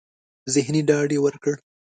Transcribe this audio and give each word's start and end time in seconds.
ذهني 0.53 0.81
ډاډ 0.87 1.09
يې 1.15 1.19
ورکړ. 1.25 1.55